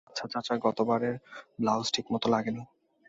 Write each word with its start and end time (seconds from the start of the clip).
আচ্ছা 0.07 0.25
চাচা, 0.33 0.53
গত 0.57 0.79
বারের 0.81 1.15
ব্লাউজ 1.59 1.87
ঠিক 1.93 2.05
মতো 2.13 2.27
লাগেনি। 2.29 2.63